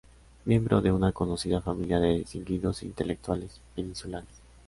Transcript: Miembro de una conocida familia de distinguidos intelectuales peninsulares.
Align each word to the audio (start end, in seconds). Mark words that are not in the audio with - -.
Miembro 0.45 0.81
de 0.81 0.91
una 0.91 1.11
conocida 1.11 1.61
familia 1.61 1.99
de 1.99 2.15
distinguidos 2.15 2.81
intelectuales 2.81 3.61
peninsulares. 3.75 4.41